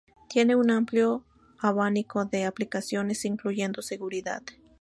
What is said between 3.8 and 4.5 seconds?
seguridad.